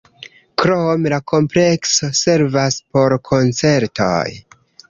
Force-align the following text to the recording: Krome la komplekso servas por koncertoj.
Krome 0.61 1.11
la 1.15 1.19
komplekso 1.33 2.11
servas 2.21 2.81
por 2.97 3.19
koncertoj. 3.33 4.27